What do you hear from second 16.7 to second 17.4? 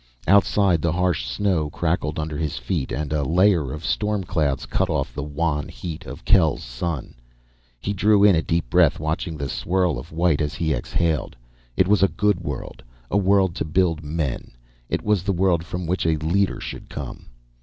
come.